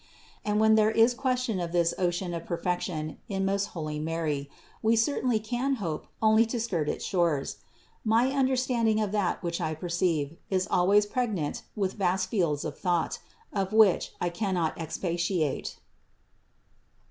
[0.43, 4.49] And when there is question of this ocean of perfection in most holy Mary,
[4.81, 7.57] we certainly can hope only to skirt its shores.
[8.03, 12.79] My understanding of that which I perceive, is always preg nant with vast fields of
[12.79, 13.19] thought,
[13.53, 15.77] on which I cannot expatiate.